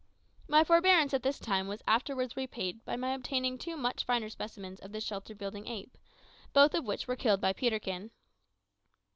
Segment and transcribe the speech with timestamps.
[0.47, 4.79] My forbearance at this time was afterwards repaid by my obtaining two much finer specimens
[4.79, 5.95] of this shelter building ape,
[6.53, 8.09] both of which were killed by Peterkin.